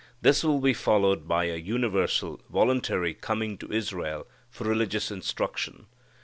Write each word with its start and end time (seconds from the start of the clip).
This 0.19 0.43
will 0.43 0.59
be 0.59 0.73
followed 0.73 1.27
by 1.27 1.43
a 1.45 1.57
universal, 1.57 2.41
voluntary 2.49 3.13
coming 3.13 3.55
to 3.59 3.71
Israel 3.71 4.25
for 4.49 4.63
religious 4.67 5.11
instruction. 5.11 5.85